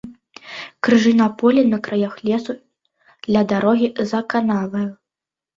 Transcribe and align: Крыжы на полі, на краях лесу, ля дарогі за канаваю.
Крыжы 0.85 1.11
на 1.19 1.27
полі, 1.41 1.61
на 1.73 1.79
краях 1.87 2.15
лесу, 2.29 2.57
ля 3.37 3.45
дарогі 3.53 3.87
за 4.15 4.25
канаваю. 4.37 4.87